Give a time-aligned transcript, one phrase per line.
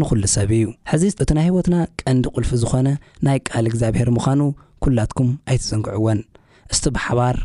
[0.00, 2.88] ንኹሉ ሰብ እዩ ሕዚ እቲ ናይ ህይወትና ቀንዲ ቕልፊ ዝኾነ
[3.26, 4.40] ናይ ቃል እግዚኣብሔር ምዃኑ
[4.84, 6.20] ኲላትኩም ኣይትዘንግዕወን
[6.72, 7.36] እስቲ ብሓባር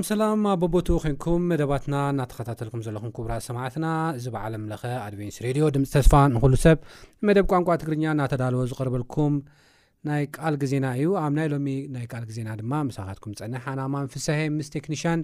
[0.00, 3.86] ኣሰላም ኣቦቦቱ ኮንኩም መደባትና እናተኸታተልኩም ዘለኹም ክቡራት ሰማዕትና
[4.18, 6.78] እዚ በዓለ ለኸ ኣድቨንስ ሬድዮ ድምፂ ተስፋ ንክሉ ሰብ
[7.28, 9.32] መደብ ቋንቋ ትግርኛ እናተዳልዎ ዝቕርበልኩም
[10.08, 15.20] ናይ ቃል ጊዜና እዩ ኣብ ናይ ሎሚ ናይ ቃል ግዜና ድማ መሳኻትኩም ዝፀንሕኣናማንፍሳሒ ምስ ቴክኒሽን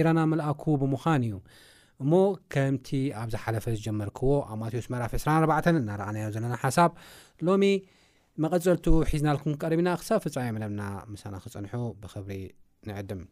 [0.00, 1.36] ኢራና መልኣኩ ብምዃን እዩ
[2.04, 2.12] እሞ
[2.54, 2.90] ከምቲ
[3.24, 6.92] ኣብ ዝሓለፈ ዝጀመርክዎ ኣማቴዎስ መራፍ 24 እናረኣናዮ ዘለና ሓሳብ
[7.48, 7.66] ሎሚ
[8.44, 10.82] መቐፀልቱ ሒዝናልኩም ቀርቢና ክሳብ ፍፃይ መደብና
[11.14, 12.34] ምሳና ክፀንሑ ብክብሪ
[12.90, 13.22] ንዕድም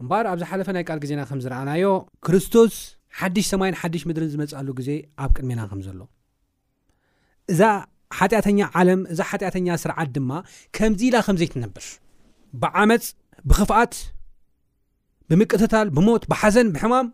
[0.00, 1.84] እምበሃር ኣብዝ ሓለፈ ናይ ቃል ግዜና ከም ዝረአናዮ
[2.26, 2.74] ክርስቶስ
[3.20, 4.90] ሓድሽ ሰማይን ሓድሽ ምድርን ዝመፅሉ ግዜ
[5.22, 6.00] ኣብ ቅድሜና ከም ዘሎ
[7.52, 7.60] እዛ
[8.18, 10.30] ሓጢኣተኛ ዓለም እዛ ሓጢኣተኛ ስርዓት ድማ
[10.76, 11.86] ከምዚ ኢላ ከምዘይትነብር
[12.62, 13.04] ብዓመፅ
[13.50, 13.94] ብክፍኣት
[15.30, 17.08] ብምቅትታል ብሞት ብሓሰን ብሕማም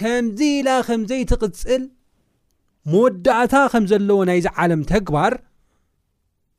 [0.00, 1.84] ከምዚ ኢላ ከምዘይትቕፅል
[2.92, 5.32] መወዳእታ ከም ዘለዎ ናይዚ ዓለም ተግባር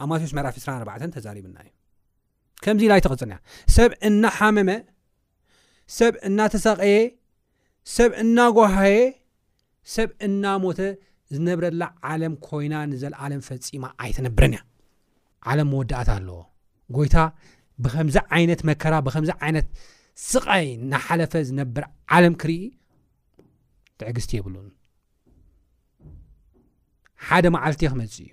[0.04, 1.70] ኣብ ማቴዎስ መዕራፊ 14 ተዛሪብና እዩ
[2.64, 3.38] ከምዚ ኢላ ይተቐፅንእያ
[3.76, 4.70] ሰብ እናሓመመ
[5.98, 6.96] ሰብ እናተሳቀየ
[7.98, 8.98] ሰብ እናጓሃየ
[9.96, 10.80] ሰብ እናሞተ
[11.34, 14.62] ዝነብረላ ዓለም ኮይና ንዘለዓለን ፈፂማ ኣይተነብረን እያ
[15.52, 16.40] ዓለም መወዳእት ኣለዎ
[16.96, 17.16] ጎይታ
[17.84, 19.68] ብከምዚ ዓይነት መከራ ብከምዚ ዓይነት
[20.30, 21.84] ስቃይ ንሓለፈ ዝነብር
[22.16, 22.54] ዓለም ክርኢ
[24.00, 24.68] ትዕግዝቲ የብሉን
[27.28, 28.30] ሓደ መዓልት ክመፅ እዩ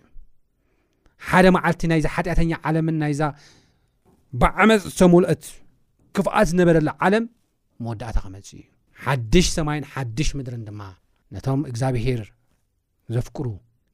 [1.28, 3.20] ሓደ ማዓልቲ ናይዛ ሓጢኣተኛ ዓለምን ናዛ
[4.40, 5.44] ብዓመፅ ሰምሉኦት
[6.16, 7.24] ክፍኣት ዝነበረላ ዓለም
[7.84, 8.64] መወዳእታ ከመፅእ እዩ
[9.04, 10.80] ሓድሽ ሰማይን ሓድሽ ምድርን ድማ
[11.34, 12.22] ነቶም እግዚኣብሄር
[13.14, 13.46] ዘፍቅሩ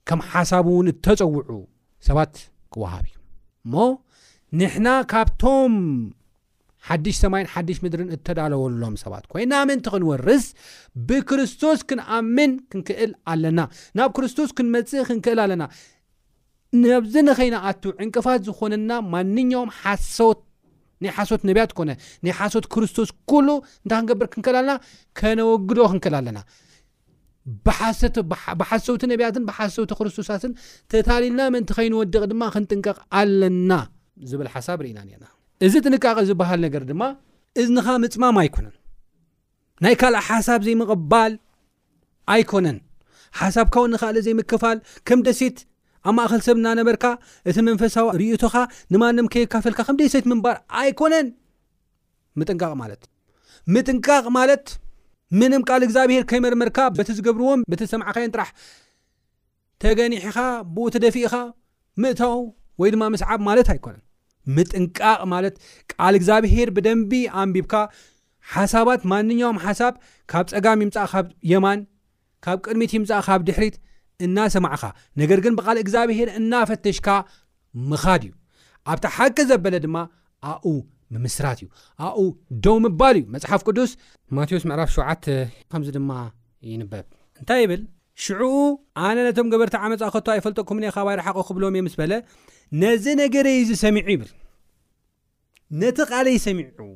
[0.09, 1.51] ከም ሓሳብ እውን እተፀውዑ
[2.09, 2.35] ሰባት
[2.75, 3.17] ክወሃብ እዩ
[3.67, 3.75] እሞ
[4.61, 5.75] ንሕና ካብቶም
[6.87, 10.45] ሓድሽ ሰማይን ሓድሽ ምድርን እተዳለወሎም ሰባት ኮይና ምንቲ ክንወርስ
[11.09, 13.61] ብክርስቶስ ክንኣምን ክንክእል ኣለና
[13.99, 15.63] ናብ ክርስቶስ ክንመፅእ ክንክእል ኣለና
[16.85, 21.91] ነብዚ ንኸይና ኣቱ ዕንቅፋት ዝኾነና ማንኛውም ሓሶናይ ሓሶት ነብያት ኮነ
[22.25, 24.77] ናይ ሓሶት ክርስቶስ ኩሉ እንታይ ክንገብር ክንክል ለና
[25.21, 26.39] ከነወግዶ ክንክል ኣለና
[28.61, 30.53] ብሓሰውቲ ነብያትን ብሓሰውቲ ክርስቶሳትን
[30.93, 33.73] ተታሊልና መንቲ ኸይንወድቕ ድማ ክንጥንቀቕ ኣለና
[34.31, 35.25] ዝብል ሓሳብ ርኢና ነና
[35.69, 37.03] እዚ ትንቃቐ ዝበሃል ነገር ድማ
[37.63, 38.75] እዝንኻ ምፅማም ኣይኮነን
[39.85, 41.33] ናይ ካልእ ሓሳብ ዘይምቕባል
[42.35, 42.79] ኣይኮነን
[43.41, 44.79] ሓሳብካ ው ንካእል ዘይምክፋል
[45.11, 45.59] ከም ደሴት
[46.09, 47.05] ኣብ ማእኸል ሰብ እናነበርካ
[47.49, 48.55] እቲ መንፈሳዊ ርእቶኻ
[48.93, 51.27] ንማንም ከይካፈልካ ከም ደይ ሰብት ምንባር ኣይኮነን
[52.41, 53.03] ምጥንቃቕ ማለት
[53.75, 54.65] ምጥንቃቕ ማለት
[55.41, 58.51] ምንም ቃል እግዚኣብሄር ከይመርመርካ በቲ ዝገብርዎም ብቲሰማዕኸዮን ጥራሕ
[59.83, 60.39] ተገኒሕኻ
[60.75, 61.35] ብኡ ተደፊኢኻ
[62.03, 62.41] ምእታዊ
[62.81, 64.03] ወይ ድማ ምስዓብ ማለት ኣይኮነን
[64.57, 65.55] ምጥንቃቅ ማለት
[65.93, 67.13] ቃል እግዚኣብሄር ብደንቢ
[67.43, 67.75] ኣንቢብካ
[68.55, 69.95] ሓሳባት ማንኛውም ሓሳብ
[70.31, 71.81] ካብ ፀጋሚ ይምፃእካብ የማን
[72.45, 73.77] ካብ ቅድሚት ይምፃእካብ ድሕሪት
[74.27, 74.85] እናሰማዕካ
[75.21, 77.09] ነገር ግን ብቓል እግዚኣብሄር እናፈተሽካ
[77.91, 78.33] ምኻድ እዩ
[78.93, 79.97] ኣብቲ ሓቂ ዘበለ ድማ
[80.53, 80.67] ኣኡ
[81.15, 81.69] ብምስራት እዩ
[82.09, 82.21] ኣኡ
[82.67, 83.91] ደው ምባል እዩ መፅሓፍ ቅዱስ
[84.39, 85.31] ማቴዎስ ምዕራፍ 7
[85.73, 86.11] ከምዚ ድማ
[86.73, 87.07] ይንበብ
[87.41, 87.83] እንታይ ይብል
[88.23, 88.57] ሽዑኡ
[89.07, 92.13] ኣነ ነቶም ገበርቲዓ መፃእኸቶ ኣይፈልጦኩምንካባይርሓቆ ክብሎም እየ ምስ በለ
[92.83, 94.31] ነዚ ነገረይ ዝሰሚዑ ይብል
[95.83, 96.89] ነቲ ቓለይ ሰሚዑ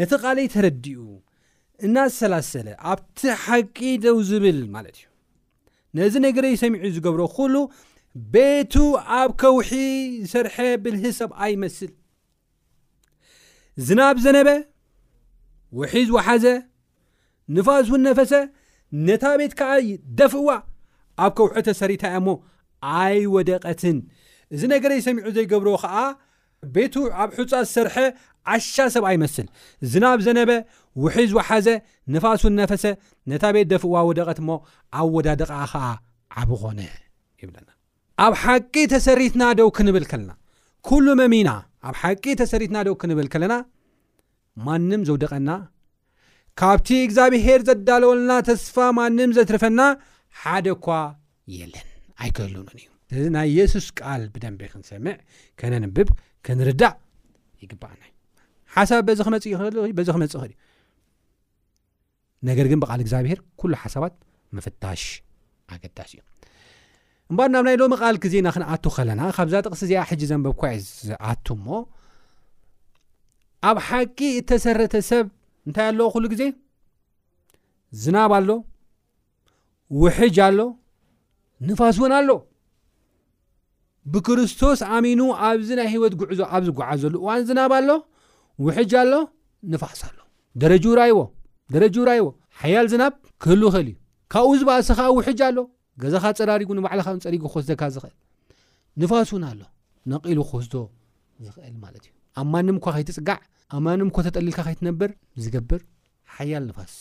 [0.00, 1.00] ነቲ ቃለይ ተረዲኡ
[1.86, 5.04] እናሰላሰለ ኣብቲ ሓቂ ደው ዝብል ማለት እዩ
[5.98, 7.54] ነዚ ነገረይ ሰሚዑ ዝገብሮ ኩሉ
[8.34, 8.74] ቤቱ
[9.18, 9.70] ኣብ ከውሒ
[10.24, 11.92] ዝሰርሐ ብልህ ሰብኣ ይመስል
[13.86, 14.48] ዝናብ ዘነበ
[15.78, 16.44] ውሒ ዝዋሓዘ
[17.54, 18.32] ንፋዝ ውን ነፈሰ
[19.06, 19.72] ነታ ቤት ከዓ
[20.18, 20.50] ደፍእዋ
[21.24, 22.28] ኣብ ከውሑ ተሰሪታእያ እሞ
[22.96, 23.96] ኣይወደቐትን
[24.54, 25.96] እዚ ነገረይ ሰሚዑ ዘይገብሮ ከዓ
[26.76, 27.96] ቤቱ ኣብ ሕፃ ዝሰርሐ
[28.54, 29.46] ዓሻ ሰብኣ ይመስል
[29.92, 30.50] ዝናብ ዘነበ
[31.02, 31.68] ውሒዝ ወሓዘ
[32.14, 32.84] ንፋሱ ነፈሰ
[33.32, 34.58] ነታ ቤት ደፍእዋ ወደቐት ሞ
[35.02, 35.84] ኣብ ወዳድቃ ኸዓ
[36.42, 36.80] ዓብኾነ
[37.42, 37.70] ይብለና
[38.24, 40.32] ኣብ ሓቂ ተሰሪትና ደው ክንብል ከለና
[40.88, 41.48] ኩሉ መሚና
[41.88, 43.54] ኣብ ሓቂ ተሰሪትና ደው ክንብል ከለና
[44.66, 45.50] ማንም ዘውደቐና
[46.60, 49.80] ካብቲ እግዚኣብሄር ዘዳለወልና ተስፋ ማንም ዘትርፈና
[50.42, 50.98] ሓደ ኳ
[51.56, 51.88] የለን
[52.24, 52.84] ኣይክህልንን እዩ
[53.18, 55.16] እዚ ናይ የሱስ ቃል ብደንቤ ክንሰምዕ
[55.60, 56.08] ከነንብብ
[56.46, 56.92] ክንርዳእ
[57.62, 58.10] ይግባአናዩ
[58.74, 59.58] ሓሳብ በዚ ክመፅእ
[59.98, 60.60] በዚ ክመፅእ ይእል እዩ
[62.48, 64.14] ነገር ግን ብቓል እግዚኣብሄር ኩሉ ሓሳባት
[64.56, 65.02] ምፍታሽ
[65.74, 66.20] ኣገዳሲ እዩ
[67.30, 70.62] እምበል ናብ ናይ ሎሚ ቃል ክዜና ክንኣቱ ከለና ካብዛ ጥቕስ እዚኣ ሕጂ ዘንበብ ኳ
[71.08, 71.86] ዝኣቱ ሞ
[73.68, 75.26] ኣብ ሓቂ እተሰረተ ሰብ
[75.68, 76.42] እንታይ ኣለዎ ኩሉ ግዜ
[78.02, 78.50] ዝናብ ኣሎ
[80.02, 80.58] ውሕጅ ኣሎ
[81.68, 82.28] ንፋስ እውን ኣሎ
[84.12, 87.90] ብክርስቶስ ኣሚኑ ኣብዚ ናይ ሂይወት ጉዕዞ ኣብ ዝጓዓዘሉ እዋን ዝናብ ኣሎ
[88.66, 89.12] ውሕጅ ኣሎ
[89.72, 90.18] ንፋስ ኣሎ
[90.62, 91.18] ደረጅራይዎ
[91.74, 92.26] ደረጅራይዎ
[92.62, 93.12] ሓያል ዝናብ
[93.44, 93.94] ክህሉ ይክእል እዩ
[94.32, 95.58] ካብኡ ዝበኣ ስ ኻዓ ውሕጃ ኣሎ
[96.02, 98.16] ገዛኻ ፀራሪጉ ንባዕልኻን ፀሪጉ ክወስደካ ዝኽእል
[99.02, 99.60] ንፋስ እውን ኣሎ
[100.12, 100.74] ነቂሉ ክወስዶ
[101.46, 103.38] ዝኽእል ማለት እዩ ኣብ ማንም ኳ ከይትፅጋዕ
[103.74, 105.10] ኣብ ማንም ኳ ተጠሊልካ ከይትነብር
[105.42, 105.82] ዝገብር
[106.36, 106.94] ሓያል ንፋስ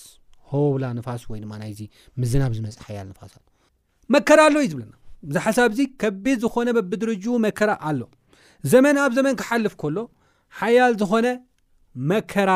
[0.49, 1.79] ሆወብላ ንፋስ ወይድማናይዚ
[2.21, 3.45] ምዝናብ ዝመፅእ ሓያል ንፋስ ኣሎ
[4.13, 4.93] መከራ ኣሎ እዩ ዝብለና
[5.27, 8.01] ብዛሓሳብእዚ ከቢድ ዝኾነ በብድርጅኡ መከራ ኣሎ
[8.71, 9.97] ዘመን ኣብ ዘመን ክሓልፍ ከሎ
[10.59, 11.25] ሓያል ዝኾነ
[12.11, 12.51] መከራ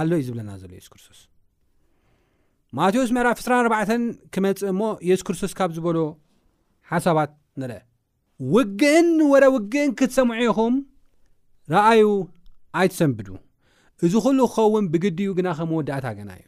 [0.00, 1.20] ኣሎ እዩ ዝብለና ዘሎ የሱስ ክርስቶስ
[2.78, 5.98] ማቴዎስ ምዕራፍ 24 ክመፅእ እሞ የሱስ ክርስቶስ ካብ ዝበሎ
[6.92, 7.32] ሓሳባት
[7.62, 7.78] ንርአ
[8.54, 10.76] ውግእን ወደ ውግእን ክትሰምዐኹም
[11.74, 12.06] ረኣዩ
[12.80, 13.28] ኣይትሰንብዱ
[14.06, 16.42] እዚ ኩሉ ክኸውን ብግዲኡ ግና ከ መወዳእታ ገና እዩ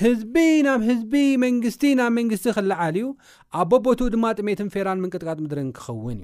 [0.00, 0.34] ህዝቢ
[0.66, 3.04] ናብ ህዝቢ መንግስቲ ናብ መንግስቲ ክለዓል ዩ
[3.62, 6.20] ኣብ ቦቦቱ ድማ ጥሜትን ፌራን ምንቅጥቃጥ ምድርን ክኸውን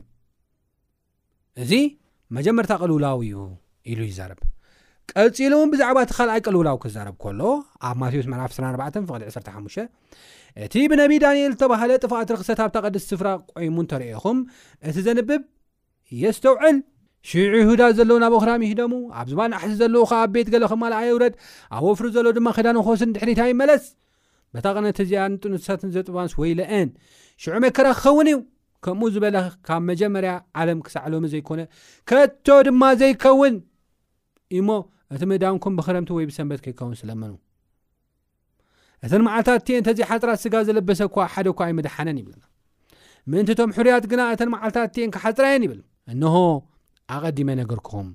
[1.62, 1.74] እዩ እዚ
[2.36, 3.40] መጀመርታ ቀልውላዊ እዩ
[3.92, 4.40] ኢሉ ይዛረብ
[5.10, 7.40] ቀጺሉን ብዛዕባ እቲ ኻልኣይ ቀልውላው ክዛረብ ከሎ
[7.88, 9.78] ኣብ ማቴዎስ 2ፍ14 ፍቅ25
[10.64, 14.38] እቲ ብነቢ ዳንኤል ዝተባሃለ ጥፋእትርክሰት ብታቐዲስ ስፍራ ቆይሙ እተርእኹም
[14.88, 15.42] እቲ ዘንብብ
[16.22, 16.76] የስተውዕል
[17.28, 21.34] ሽዑ ይሁዳ ዘለው ናብ ክራም ይሂደሙ ኣብዝባንሓዚ ዘለውከ ኣብ ቤት ገለኸማልኣየ ውረድ
[21.76, 23.84] ኣብ ወፍሪ ዘሎ ድማ ክዳንኮስ ድሕሪታይመለስ
[24.54, 26.88] በታቀነተዚኣ ንንስሳትን ዘጥባንስ ወይ ለአን
[27.44, 28.38] ሽዑ መከራ ክኸውን እዩ
[28.86, 30.32] ከምኡ ዝበለ ካብ መጀመርያ
[30.62, 31.60] ዓለም ክሳዕሎሚ ዘይኮነ
[32.10, 33.54] ከቶ ድማ ዘይከውን
[34.60, 34.68] እሞ
[35.14, 37.32] እቲ ምዳንኩም ብክረምቲ ወይ ብሰንበት ክይከውን ስለመኑ
[39.06, 42.44] እተን መዓልታት እ ተዚ ሓፅራ ስጋ ዘለበሰ እኳ ሓደኳ ኣይመድሓነን ይብልና
[43.32, 45.80] ምእንቲ ቶም ሕርያት ግና እተን መዓልታት እን ክሓፅራየን ይብል
[47.14, 48.08] ኣቐዲመ ነገር ክም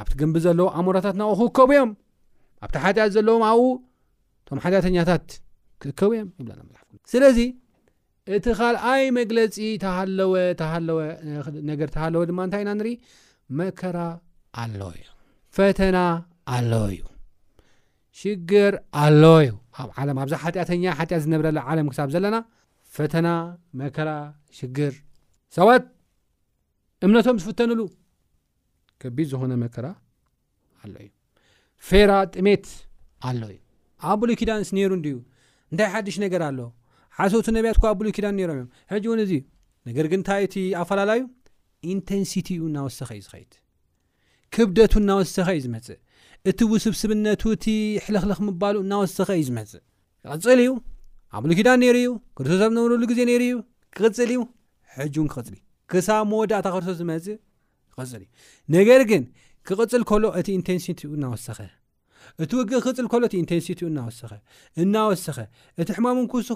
[0.00, 1.90] ኣብቲ ግንቢ ዘለዎ ኣእሞራታት ናብኡ ክእከቡ እዮም
[2.64, 3.64] ኣብቲ ሓጢኣት ዘለዎም ኣብኡ
[4.48, 5.26] ቶም ሓጢኣተኛታት
[5.82, 7.38] ክእከቡ እዮም ይብናመዛሕፍኩ ስለዚ
[8.36, 10.98] እቲ ኻልኣይ መግለፂ ተሃለወ ተሃለወ
[11.70, 12.96] ነገር ተሃለወ ድማ እንታይ ኢና ንሪኢ
[13.60, 13.98] መከራ
[14.62, 15.08] ኣለ እዩ
[15.58, 15.96] ፈተና
[16.56, 17.02] ኣለ እዩ
[18.20, 22.36] ሽግር ኣለ እዩ ኣብ ዓለም ኣብዛ ሓጢኣተኛ ሓጢኣት ዝነብረለ ዓለም ክሳብ ዘለና
[22.96, 23.26] ፈተና
[23.80, 24.10] መከራ
[24.58, 24.94] ሽግር
[25.56, 25.84] ሰባት
[27.06, 27.80] እምነቶም ዝፍተኑሉ
[29.02, 29.86] ከቢድ ዝኮነ መከራ
[30.84, 31.08] ኣሎው እዩ
[31.88, 32.66] ፌራ ጥሜት
[33.30, 33.58] ኣሎ እዩ
[34.08, 35.16] ኣ ብሉኪዳንስ ነይሩ ድዩ
[35.70, 36.58] እንታይ ሓድሽ ነገር ኣሎ
[37.18, 39.32] ሓሶቱ ነቢያት ካ ኣብሉይኪዳን ነሮም እዮም ሕጂ እውን እዚ
[39.88, 41.22] ነገር ግን እታይእቲ ኣፈላላዩ
[41.94, 43.52] ኢንቴንስቲ እዩ እናወሰኺ እዩ ዝኸይድ
[44.54, 45.98] ክብደቱ እናወሰኺ እዩ ዝመፅእ
[46.50, 47.66] እቲ ውስብስብነቱ እቲ
[48.04, 49.82] ሕለክለኽ ምባሉ እናወሰኺ እዩ ዝመፅእ
[50.26, 50.70] ክቅፅል እዩ
[51.38, 53.56] ኣብሉኪዳን ነይሩ እዩ ክርቶስብ ዝነብረሉ ግዜ ነይሩ እዩ
[53.96, 54.38] ክቅፅል እዩ
[54.96, 55.56] ሕጂ እውን ክቅፅል
[55.92, 57.38] ክሳብ መወዳእታ ክርስቶስ ዝመፅእ
[58.76, 59.22] ነገር ግን
[59.68, 63.60] ክቅፅል ከሎ እቲ ኢንንኡ እናወኸእቲ ውግ ክቅፅል ሎእንቴን
[63.92, 64.32] እናወሰኸ
[64.82, 65.38] እናወሰኸ
[65.82, 66.48] እቲ ሕማሙን ክውስ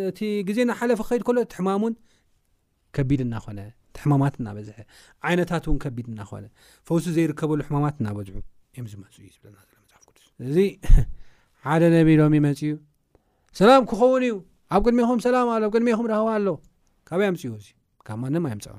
[0.00, 1.94] ሎእቲ ግዜና ሓለፈ ክኸድ ሎ እቲ ሕማሙን
[2.96, 4.68] ከቢድ እናነማማት እናዝ
[5.28, 6.20] ዓይነታት ውን ከቢድ እና
[6.90, 7.98] ፈውሱ ዘይርከበሉ ማማት
[8.82, 10.64] እዝፁስእዚ
[11.64, 12.74] ሓደ ነቢሎም መፅዩ
[13.58, 14.34] ሰላም ክኸውን እዩ
[14.76, 16.46] ኣብ ቅድሚኹም ሰላምኣሎ ብ ቅድሜኹም ረክቦ ኣሎ
[17.10, 17.54] ካብ ያምፅዎ
[18.06, 18.74] ካማፃሓ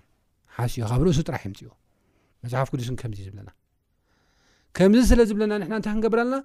[0.94, 1.70] ካብ ርእሱ ጥራሕ ፅዎ
[2.44, 3.50] መፅሓፍ ቅዱስን ከምዚ ዝብለና
[4.78, 6.36] ከምዚ ስለ ዝብለና ንሕና እንታይ ክንገብርለና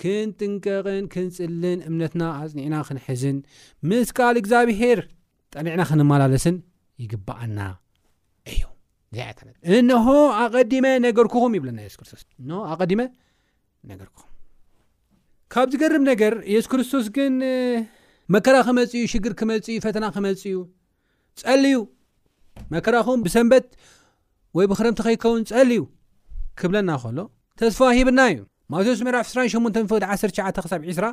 [0.00, 3.36] ክንጥንቀቕን ክንፅልን እምነትና ኣፅኒዕና ክንሕዝን
[3.90, 5.00] ምስ ካል እግዚኣብሄር
[5.54, 6.56] ጠሚዕና ክንመላለስን
[7.02, 7.58] ይግባኣና
[8.52, 8.62] እዩ
[9.16, 9.26] ዚ
[9.80, 10.06] እንሆ
[10.44, 13.00] ኣቐዲመ ነገርክኹም ይብለና የሱ ክርስቶስ እን ኣቐዲመ
[13.90, 14.30] ነገርክኹም
[15.54, 17.34] ካብ ዝገርብ ነገር ኢየሱስ ክርስቶስ ግን
[18.34, 20.58] መከራ ክመፅእዩ ሽግር ክመልፅ እዩ ፈተና ክመልፅ እዩ
[21.42, 21.76] ፀልዩ
[22.74, 23.66] መከራ ኹም ብሰንበት
[24.56, 25.84] ወይ ብክረምቲ ኸይከውን ፀሊ እዩ
[26.58, 27.18] ክብለና ከሎ
[27.60, 28.38] ተስፋ ሂብና እዩ
[28.72, 31.08] ማቶስ ምራፍ 281ሳ20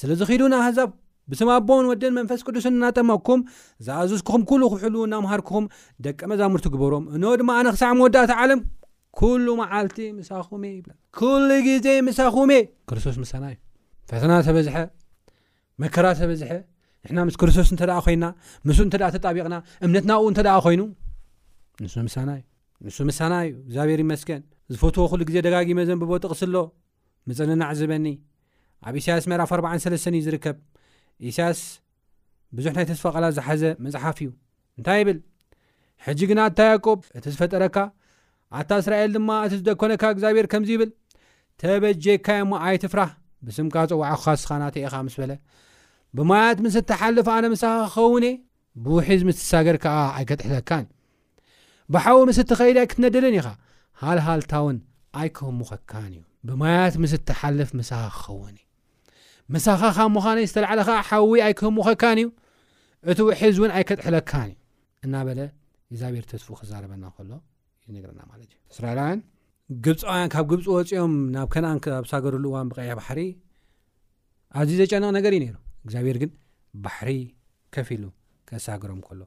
[0.00, 0.90] ስለዝክዱን ኣህዛብ
[1.30, 3.40] ብስማቦን ወድን መንፈስ ቅዱስ እናጠመኩም
[3.86, 5.66] ዝኣዙዝኩኹም ኩሉ ክሕል እናምሃርክኹም
[6.06, 7.90] ደቀ መዛሙርቱ ግበሮም እ ድማነ ክሳዕ
[9.78, 10.60] ዓልቲሳኹሉ
[11.68, 12.36] ግዜ ምሳኹ
[12.90, 14.68] ክስቶስ ሳናእዩዝበዝ
[17.28, 18.26] ምስ ክርስቶስ እ ኮይና
[18.66, 18.76] ምእ
[19.26, 20.82] ጣቢቕና እምነትኡ ኮይኑ
[22.08, 22.42] ንሳናእዩ
[22.86, 24.40] ንሱ ምሳና እዩ እግዚኣብሔር ይመስገን
[24.72, 26.56] ዝፈትዎ ኹሉ ግዜ ደጋጊመ ዘንብቦ ጥቕስኣሎ
[27.28, 28.06] ምፅንና ዕዝበኒ
[28.88, 30.56] ኣብ እስያስ መራፍ 4ሰስተ እዩ ዝርከብ
[31.28, 31.60] እሳያስ
[32.56, 34.30] ብዙሕ ናይ ተስፈቓላ ዝሓዘ መፅሓፍ እዩ
[34.78, 35.18] እንታይ ይብል
[36.06, 37.76] ሕጂ ግና እታ ያቆብ እቲ ዝፈጠረካ
[38.60, 40.90] ኣታ እስራኤል ድማ እቲ ዝደኮነካ እግዚኣብሔር ከምዚ ይብል
[41.62, 43.10] ተበጀካ ዮ ሞ ኣይትፍራህ
[43.46, 45.32] ብስምቃ ፀዋዕካ ስኻናተኢኻ ምስ በለ
[46.18, 48.36] ብማያት ምስ እተሓልፍ ኣነምሳኻ ክኸውንእ
[48.84, 50.84] ብውሒዝ ምስተሳገር ከዓ ኣይከጥሕዘካን
[51.92, 53.48] ብሓዊ ምስ እትኸይድ ኣይ ክትነድድን ኢኻ
[54.02, 54.76] ሃልሃልታ እውን
[55.22, 58.64] ኣይክህሙ ኸካን እዩ ብማያት ምስ እትሓልፍ ምሳኻ ክኸውን እዩ
[59.54, 62.28] ምሳኻ ኻብ ምዃነ ዝተላዓለኻ ሓዊ ኣይክህሙኸካን እዩ
[63.12, 64.58] እቲ ውሒዝ እውን ኣይክጥሕለካን እዩ
[65.06, 65.40] እና በለ
[65.90, 67.30] እግዚኣብሄር ተስፉ ክዛረበና ከሎ
[67.86, 69.20] እዩ ነግርና ማለት እዩ እስራኤላውያን
[69.84, 73.20] ግፃው ካብ ግብፂ ወፂኦም ናብ ከነኣንብ ሳገሩሉ እዋን ብቀያ ባሕሪ
[74.60, 76.30] ኣዝዩ ዘጨንቕ ነገር እዩ ነይሩ እግዚኣብሄር ግን
[76.84, 77.10] ባሕሪ
[77.74, 78.04] ከፍ ኢሉ
[78.48, 79.20] ከሳግሮም ከሎ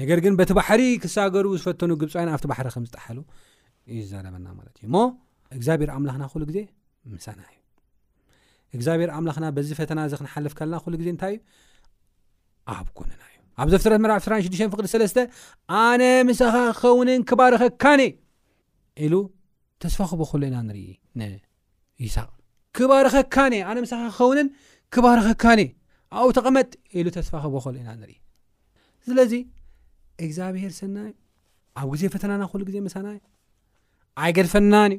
[0.00, 3.18] ነገር ግን በቲ ባሕሪ ክሳገሩ ዝፈተኑ ግብፃይን ኣብቲ ባሕሪ ከምዝጠሓሉ
[3.90, 4.98] እዩ ዝዘለበና ማለት እዩ ሞ
[5.56, 6.58] እግዚኣብሔር ኣምላኽና ኩሉ ግዜ
[7.12, 7.60] ምሳና እዩ
[8.76, 11.40] እግዚኣብሔር ኣምላኽና በዚ ፈተና እዚ ክንሓልፍ ከለና ሉ ግዜ እንታይ እዩ
[12.76, 15.18] ኣብ ኩንና እዩ ኣብ ዘ ፍረት መራሕ 6 ፍቅዲ3ስተ
[15.84, 18.02] ኣነ ምሳኻ ክኸውንን ክባር ኸካኔ
[19.04, 19.14] ኢሉ
[19.82, 20.86] ተስፋክቦ ኸሉ ኢና ንርኢ
[21.20, 22.30] ንይሳቅ
[22.76, 23.34] ክባርኸካ
[23.70, 24.48] ኣነ ምሳኻ ክኸውንን
[24.94, 25.44] ክባር ኸካ
[26.18, 28.12] ኣብኡ ተቐመጥ ኢሉ ተስፋክቦ ኸሉ ኢና ንኢ
[29.06, 29.32] ስለዚ
[30.24, 31.12] እግዚኣብሄር ሰናዩ
[31.80, 33.18] ኣብ ግዜ ፈተናና ኩሉ ግዜ መሳናዩ
[34.24, 34.98] ኣይገድፈናን እዩ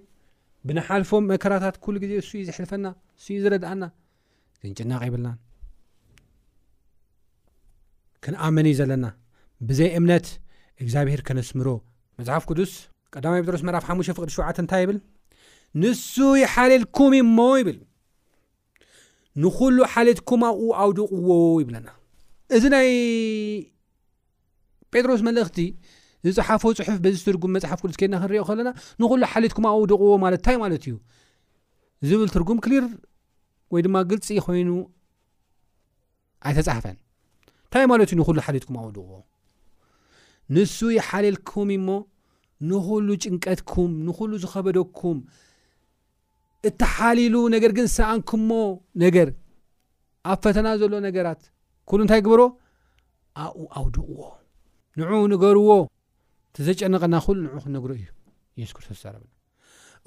[0.68, 2.86] ብንሓልፎም መከራታት ኩሉ ግዜ እሱእዩ ዝሕልፈና
[3.24, 3.84] እ ዝረድአና
[4.64, 5.38] ክንጭናቅ ይብልናን
[8.26, 9.06] ክንኣመን እዩ ዘለና
[9.68, 10.28] ብዘይ እምነት
[10.84, 11.68] እግዚኣብሄር ከነስምሮ
[12.20, 12.74] መፅሓፍ ቅዱስ
[13.14, 14.98] ቀዳማይ ጴጥሮስ መራፍ ሓሙሽተ ፍቅዲ ሸውዓተ እንታይ ይብል
[15.84, 17.78] ንሱ ይሓልልኩም ዩሞ ይብል
[19.44, 21.32] ንኩሉ ሓልትኩም ኣብኡ ኣውድቕዎ
[21.62, 21.88] ይብለና
[22.56, 22.90] እዚ ናይ
[24.96, 25.60] ጴጥሮስ መልእኽቲ
[26.36, 28.70] ዝፅሓፈ ፅሑፍ በዚ ዝትርጉም መፅሓፍ ክሉዝከድና ክንሪዮ ከለና
[29.02, 30.94] ንኩሉ ሓሊትኩም ኣውድቕዎ ማለት እንታይ ማለት እዩ
[32.10, 32.86] ዝብል ትርጉም ክሊር
[33.74, 34.70] ወይ ድማ ግልፂ ኮይኑ
[36.50, 36.98] ኣይተፃሓፈን
[37.66, 39.20] እንታይ ማለት እዩ ንኩሉ ሓሊትኩም ኣውድቕዎ
[40.56, 41.88] ንሱ ይሓልልኩም እሞ
[42.70, 45.20] ንኩሉ ጭንቀትኩም ንኩሉ ዝኸበደኩም
[46.70, 48.52] እተሓሊሉ ነገር ግን ሰኣንኩምሞ
[49.04, 49.28] ነገር
[50.32, 51.42] ኣብ ፈተና ዘሎ ነገራት
[51.92, 52.42] ኩሉ እንታይ ግብሮ
[53.46, 54.24] ኣብኡ ኣውድቕዎ
[55.00, 55.70] ንዑ ንገርዎ
[56.58, 58.08] ቲዘጨንቐና ኩሉ ንዑ ክነግሪ እዩ
[58.62, 59.32] የሱ ክርስቶስ ዛረብና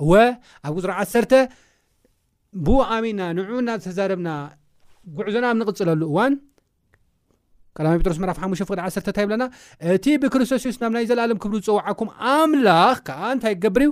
[0.02, 0.12] እወ
[0.66, 1.14] ኣብ ቅዙር 1ሰ
[2.66, 4.28] ብኣሚና ንዑና ዝተዛረብና
[5.16, 6.32] ጉዕዞና ኣብ ንቕፅለሉ እዋን
[7.76, 9.44] ቀዳማይ ጴጥሮስ መዕራፍ ሓሙሽ ፍቅዲ ዓሰተ እንታይ ብለና
[9.94, 13.90] እቲ ብክርስቶስ ስ ናብ ናይ ዘለኣሎም ክብሪ ዝፅዋዓኩም ኣምላኽ ከዓ እንታይ ክገብር እዩ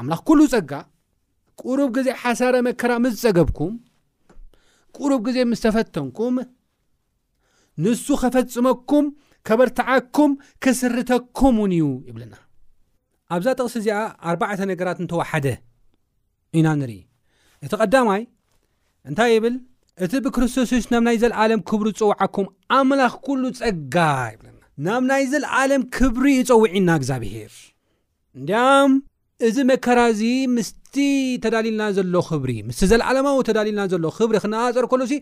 [0.00, 0.72] ኣምላኽ ኩሉ ፀጋ
[1.62, 3.72] ቅሩብ ግዜ ሓሳረ መከራ ምስ ፀገብኩም
[4.96, 6.36] ቅሩብ ግዜ ምስ ተፈተንኩም
[7.84, 9.06] ንሱ ኸፈፅመኩም
[9.48, 10.32] ከበርትዓኩም
[10.64, 12.34] ክስርተኩም ውን እዩ ይብልና
[13.36, 13.98] ኣብዛ ጥቕሲ እዚኣ
[14.30, 15.46] ኣርባዕተ ነገራት እንተዋሓደ
[16.58, 16.98] ኢና ንርኢ
[17.66, 18.22] እቲ ቐዳማይ
[19.10, 19.54] እንታይ ይብል
[20.04, 22.46] እቲ ብክርስቶስ እስ ናብ ናይ ዘለዓለም ክብሪ ዝፀውዓኩም
[22.78, 23.96] ኣምላኽ ኩሉ ጸጋ
[24.34, 24.50] ይብና
[24.86, 27.52] ናብ ናይ ዘለዓለም ክብሪ ይፀውዒና እግዚኣብሄር
[28.38, 28.92] እንድኣም
[29.46, 30.22] እዚ መከራ እዚ
[30.56, 30.96] ምስቲ
[31.44, 35.14] ተዳሊልና ዘሎ ኽብሪ ምስቲ ዘለዓለማዊ ተዳሊልና ዘሎ ኽብሪ ክነዋፀር ከሉ እሲ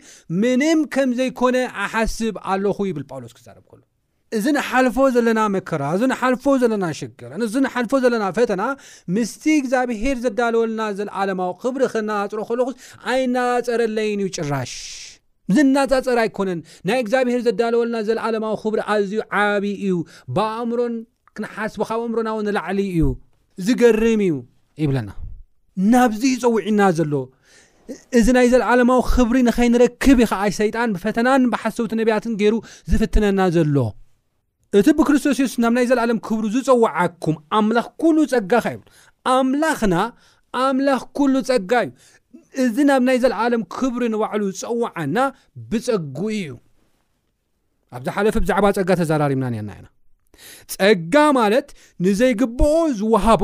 [0.43, 3.81] ምንም ከም ዘይኮነ ኣሓስብ ኣለኹ ይብል ጳውሎስ ክዛርብ ከሉ
[4.37, 8.61] እዚ ንሓልፎ ዘለና መከራ እዚ ንሓልፎ ዘለና ሽገረን እዚ ንሓልፎ ዘለና ፈተና
[9.15, 12.75] ምስቲ እግዚኣብሄር ዘዳለወልና ዘለ ዓለማዊ ክብሪ ክናፅሮ ከልኹስ
[13.13, 14.73] ኣይናፀረለይን እዩ ጭራሽ
[15.55, 16.59] ዚናፃፀር ኣይኮነን
[16.89, 19.93] ናይ እግዚኣብሄር ዘዳለወልና ዘለዓለማዊ ክብሪ ኣዝዩ ዓብዪ እዩ
[20.37, 20.95] ብእምሮን
[21.37, 23.07] ክንሓስ ብካብ እምሮናዊ ንላዕሊ እዩ
[23.67, 24.35] ዝገርም እዩ
[24.83, 25.11] ይብለና
[25.91, 27.13] ናብዚ ይፀውዕና ዘሎ
[28.19, 32.55] እዚ ናይ ዘለዓለማዊ ክብሪ ንኸይንረክብ ከዓ ሰይጣን ብፈተናን ብሓሰውት ነብያትን ገይሩ
[32.91, 33.75] ዝፍትነና ዘሎ
[34.79, 38.81] እቲ ብክርስቶስ የሱስ ናብ ናይ ዘለኣለም ክብሪ ዝፀዋዓኩም ኣምላኽ ኩሉ ፀጋ ኸ ይብ
[39.33, 39.95] ኣምላኽና
[40.61, 41.91] ኣምላኽ ኩሉ ፀጋ እዩ
[42.63, 45.17] እዚ ናብ ናይ ዘለኣለም ክብሪ ንባዕሉ ዝፀዋዓና
[45.69, 45.87] ብፀጉ
[46.37, 46.55] እዩ
[47.97, 49.87] ኣብዛ ሓለፊ ብዛዕባ ፀጋ ተዛራሪብና ነርና ኢና
[50.75, 51.67] ፀጋ ማለት
[52.07, 53.43] ንዘይግብኦ ዝወሃቦ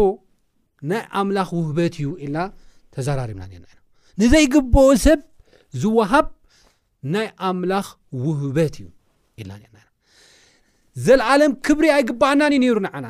[0.91, 2.37] ናይ ኣምላኽ ውህበት እዩ ኢልና
[2.97, 3.67] ተዛራርብና ርና ኢና
[4.23, 5.21] ንዘይግብኦ ሰብ
[5.83, 6.27] ዝወሃብ
[7.15, 7.87] ናይ ኣምላኽ
[8.25, 8.87] ውህበት እዩ
[9.41, 9.89] ኢልና ርና ኢና
[11.07, 13.07] ዘለዓለም ክብሪ ኣይግባኣናን እዩ ነይሩ ንዓና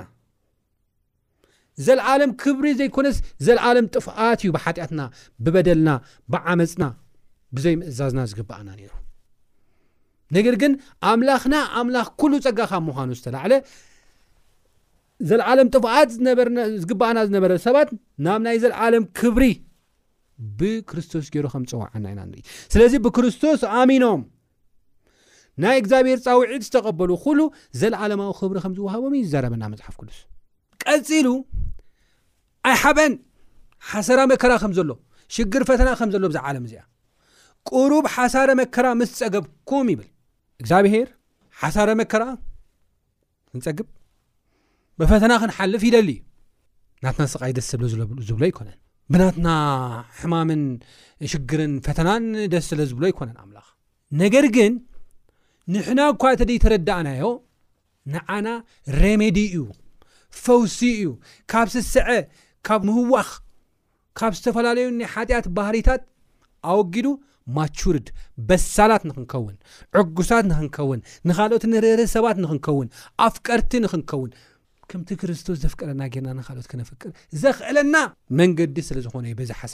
[1.85, 5.01] ዘለዓለም ክብሪ ዘይኮነስ ዘለዓለም ጥፍኣት እዩ ብሓጢኣትና
[5.43, 5.89] ብበደልና
[6.33, 6.83] ብዓመፅና
[7.55, 8.91] ብዘይ ምእዛዝና ዝግባኣና ነይሩ
[10.35, 10.73] ነግር ግን
[11.11, 13.53] ኣምላኽና ኣምላኽ ኩሉ ፀጋኻብ ምዃኑ ዝተላዕለ
[15.29, 16.11] ዘለዓለም ጥፍኣት
[16.83, 17.89] ዝግባኣና ዝነበረ ሰባት
[18.25, 19.43] ናብ ናይ ዘለዓለም ክብሪ
[20.59, 24.21] ብክርስቶስ ገይሩ ከም ፀዋዓና ኢና ንርኢ ስለዚ ብክርስቶስ ኣሚኖም
[25.63, 27.39] ናይ እግዚኣብሄር ፀውዒት ዝተቐበሉ ኩሉ
[27.79, 30.19] ዘለዓለማዊ ክብሪ ከም ዝውሃቦም እዩዘረበና መፅሓፍ ክዱስ
[30.83, 31.27] ቀፂሉ
[32.71, 33.13] ኣይሓበን
[33.91, 34.89] ሓሰራ መከራ ከም ዘሎ
[35.35, 36.81] ሽግር ፈተና ከም ዘሎ ብዛ ዓለም እዚኣ
[37.69, 40.07] ቅሩብ ሓሳረ መከራ ምስ ፀገብኩም ይብል
[40.61, 41.07] እግዚኣብሄር
[41.61, 42.23] ሓሳረ መከራ
[43.51, 43.87] ክንፀግብ
[44.99, 46.21] ብፈተና ክንሓልፍ ይደሊ እዩ
[47.05, 48.77] ናትና ስቃይ ደስ ዝብዝብሎ ኣይኮነን
[49.13, 49.49] ብናትና
[50.19, 50.63] ሕማምን
[51.31, 53.59] ሽግርን ፈተናንደስ ስለ ዝብሎ ኣይኮነን ኣምላ
[54.21, 54.73] ነገር ግን
[55.73, 57.25] ንሕና እኳ እተደይ ተረዳእናዮ
[58.13, 58.47] ንዓና
[59.03, 59.57] ሬሜዲ እዩ
[60.43, 61.09] ፈውሲ እዩ
[61.51, 62.07] ካብ ስስዐ
[62.67, 63.29] ካብ ምህዋኽ
[64.19, 66.01] ካብ ዝተፈላለዩናይ ሓጢኣት ባህሪታት
[66.71, 67.07] ኣወጊዱ
[67.57, 68.07] ማችርድ
[68.49, 69.55] በሳላት ንክንከውን
[70.01, 72.87] ዕጉሳት ንክንከውን ንኻልኦት ንርር ሰባት ንኽንከውን
[73.27, 74.31] ኣፍቀርቲ ንኽንከውን
[74.91, 77.11] ከምቲ ክርስቶስ ዘፍቀረና ጌርና ንካልኦት ክነፍቅር
[77.43, 77.95] ዘኽእለና
[78.41, 79.73] መንገዲ ስለ ዝኾነዩ ብዝሓሳ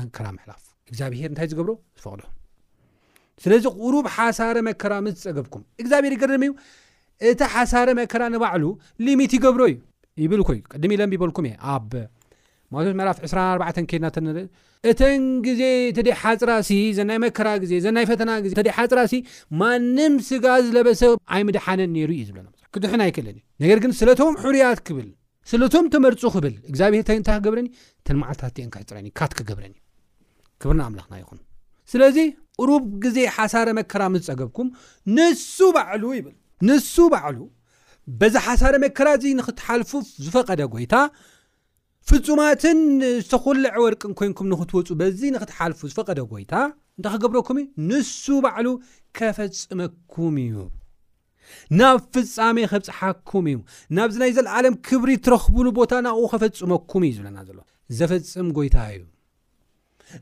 [0.00, 2.22] መከራ ምሕላፍ እግዚኣብሄር እንታይ ዝገብሮ ዝፈቅዶ
[3.44, 6.52] ስለዚ ቅሩብ ሓሳረ መከራ ምስ ፀገብኩም እግዚኣብሄር ይገዩ
[7.30, 8.64] እቲ ሓሳረ መከራ ንባዕሉ
[9.20, 9.76] ሚት ይገብሮ እዩ
[10.24, 11.90] ይብል ኮይ ቅድሚ ኢለብይበልኩም እ ኣብ
[13.20, 13.36] ትፍ
[14.86, 15.62] 2እተን ግዜ
[15.96, 16.62] ተሓፅራዜሓፅራሲ
[19.60, 25.08] ማንም ስጋ ዝለበሰብ ዓይምድሓነ ሩ እዩ ዝብለናክድሕን ኣይክእለን ነገር ግን ስለቶም ሕርያት ክብል
[25.52, 27.66] ስለቶም ተመርፁ ክብል እግዚኣብሄር እንታ ክገብረኒ
[28.02, 29.78] እተን ማዓልታት ን ክሕፅረኒካ ክገብረንዩ
[30.62, 31.40] ክብር ኣምላኽና ይኹን
[32.02, 32.18] ለዚ
[32.60, 34.68] ቅሩብ ግዜ ሓሳረ መከራ ምስ ፀገብኩም
[35.16, 36.34] ንሱ ባዕሉ ይብል
[36.68, 37.38] ንሱ ባዕሉ
[38.20, 39.90] በዚ ሓሳረ መከራ እዚ ንኽትሓልፉ
[40.24, 40.94] ዝፈቐደ ጎይታ
[42.08, 42.78] ፍፁማትን
[43.24, 46.54] ዝተኹልዕ ወርቅን ኮይንኩም ንኽትወፁ በዚ ንኽትሓልፉ ዝፈቐደ ጎይታ
[46.98, 48.66] እንታይ ክገብረኩም እዩ ንሱ ባዕሉ
[49.18, 50.54] ከፈፅመኩም እዩ
[51.80, 53.58] ናብ ፍፃሜ ኸብፅሓኩም እዩ
[53.96, 57.58] ናብዚ ናይ ዘለዓለም ክብሪ እትረኽብሉ ቦታ ናብኡ ኸፈፅመኩም እዩ ዝብለና ዘሎ
[58.00, 59.04] ዘፈፅም ጎይታ እዩ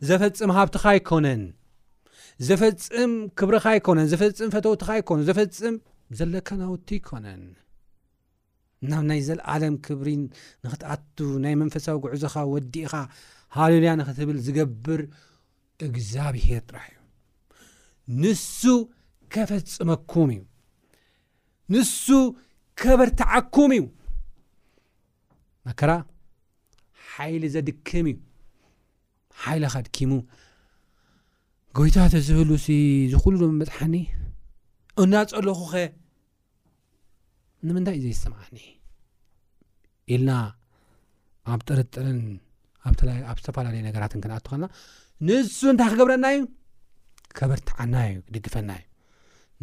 [0.09, 1.43] ዘፈፅም ሃብትኻ ኣይኮነን
[2.47, 5.77] ዘፈፅም ክብርኻ ይኮነን ዘፈፅም ፈተውትኻ ኣይኮኑ ዘፈፅም
[6.19, 7.43] ዘለካ ናውቲ ኣይኮነን
[8.91, 10.23] ናብ ናይ ዘለኣለም ክብሪን
[10.65, 12.93] ንኽትኣቱ ናይ መንፈሳዊ ጉዕዞኻ ወዲእኻ
[13.57, 15.01] ሃልልያ ንኽትብል ዝገብር
[15.87, 16.99] እግዚኣብሄር ጥራሕ እዩ
[18.23, 18.61] ንሱ
[19.35, 20.41] ከፈፅመኩም እዩ
[21.75, 22.07] ንሱ
[22.81, 23.85] ከበርትዓኩም እዩ
[25.69, 25.93] መከራ
[27.13, 28.19] ሓይሊ ዘድክም እዩ
[29.45, 30.13] ሓይልኻድኪሙ
[31.77, 32.67] ጎይታት ዝብሉሲ
[33.13, 33.95] ዝኹሉ ዶም መፅሓኒ
[35.03, 35.75] እናፀለኹ ኸ
[37.67, 38.57] ንምንታይ እዩ ዘይዝስምዓኒ
[40.15, 40.31] ኢልና
[41.55, 42.21] ኣብ ጥርጥርን
[43.33, 44.67] ኣብ ዝተፈላለዩ ነገራትን ክንኣትኸልና
[45.29, 46.41] ንሱ እንታይ ክገብረና እዩ
[47.41, 48.87] ከበርትዓና እዩ ክድግፈና እዩ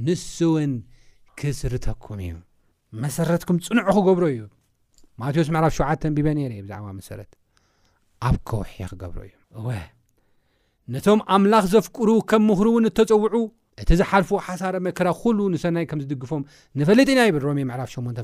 [0.06, 0.74] ንሱ እውን
[1.42, 2.36] ክስርተኩም እዩ
[3.06, 4.42] መሰረትኩም ፅኑዑ ክገብሮ እዩ
[5.24, 7.32] ማቴዎስ መዕራፍ ሸዓተን ቢበ ነረ እ ብዛዕባ መሰረት
[8.30, 9.68] ኣብ ከውሒ ክገብሮ እዩእወ
[10.94, 13.36] ነቶም ኣምላኽ ዘፍቅሩ ከም ምሁሩ እውን እተፀውዑ
[13.82, 16.42] እቲ ዝሓልፉዎ ሓሳረ መክራ ኩሉ ንሰናይ ከም ዝድግፎም
[16.80, 18.24] ንፈለጥናብ ሮ ምዕራፍ 8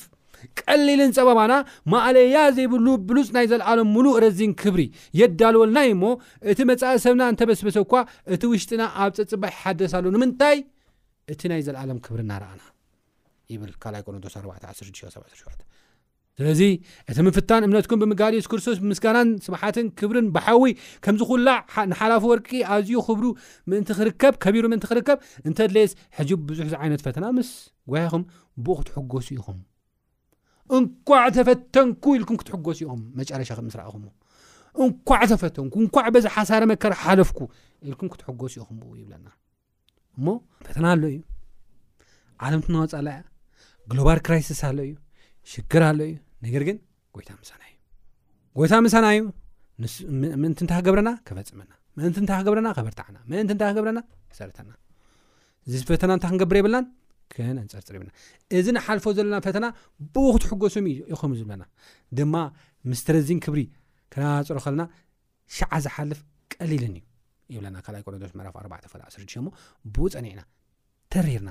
[0.61, 1.53] ቀሊልን ፀበባና
[1.93, 4.83] ማዕለያ ዘይብሉ ብሉፅ ናይ ዘለኣሎም ሙሉእ ረዚን ክብሪ
[5.21, 6.05] የዳልወልናዩ እሞ
[6.53, 7.95] እቲ መፃእሰብና እንተበስበሰ እኳ
[8.37, 10.57] እቲ ውሽጥና ኣብ ፀፅባ ይሓደስሉ ንምንታይ
[11.35, 12.63] እቲ ናይ ዘለኣሎም ክብሪ እናርኣና
[13.53, 16.61] ይብልቆረቶስ 46ስለዚ
[17.11, 20.63] እቲ ምፍታን እምነትኩም ብምጋድ የሱ ክርስቶስ ምስጋናን ስብሓትን ክብርን ብሓዊ
[21.05, 21.59] ከምዚ ኩላዕ
[21.91, 23.25] ንሓላፊ ወርቂ ኣዝዩ ክብሩ
[23.71, 27.49] ምእን ክርከ ከቢሩ ም ክርከብ እንተድለየስ ሕዚ ብዙሕዚ ዓይነት ፈተና ምስ
[27.93, 28.23] ጓይኹም
[28.67, 29.59] ብኡ ክትሕጎሱ ኢኹም
[30.79, 34.03] እንኳዕ ተፈተንኩ ኢልኩም ክትሕጎሱ ኢኹም መጨረሻ ክምስረእኹም
[34.87, 37.39] እንኳዕ ተፈተንኩ እንኳዕ በዚ ሓሳረ መከር ሓለፍኩ
[37.89, 39.29] ኢልኩም ክትሕጎሱ ኢኹም ይብለና
[40.19, 40.27] እሞ
[40.67, 41.19] ፈተና ኣሎ እዩ
[42.47, 43.19] ዓለምቲ ነወፃላያ
[43.91, 44.93] ግሎባል ክራይስስ ኣለ እዩ
[45.53, 46.15] ሽግር ኣለ እዩ
[46.47, 46.77] ነገር ግን
[47.17, 47.75] ጎይታ ምሳና እዩ
[48.59, 49.23] ጎይታ ምሳና እዩ
[50.43, 54.01] ምእንቲ እንታይ ክገብረና ከፈፅመና ምእንቲ ንታይ ክገብረና ከበርታዕና ምእንቲ እንታይ ክገብረና
[54.33, 54.71] ክሰረተና
[55.69, 56.87] እዚ ፈተና እንታ ክንገብር የብልናን
[57.33, 58.11] ክን ዕንፀርፅር ይብና
[58.59, 59.67] እዚ ንሓልፎ ዘለና ፈተና
[60.15, 61.65] ብኡ ክትሕጎሱምእ ይኹም ዝብለና
[62.19, 62.35] ድማ
[62.91, 63.63] ምስተረዚን ክብሪ
[64.15, 64.85] ክናባፀሮ ኸለና
[65.57, 66.21] ሸዓ ዝሓልፍ
[66.55, 67.05] ቀሊልን እዩ
[67.55, 69.49] ይብለና ካልኣ ቆረዶስ መራፍ 4ዕ ፈስርድዮሞ
[69.95, 70.43] ብኡ ፀኒዕና
[71.15, 71.51] ተሪርና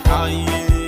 [0.00, 0.81] حيز